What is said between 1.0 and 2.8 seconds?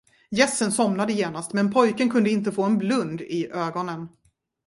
genast, men pojken kunde inte få en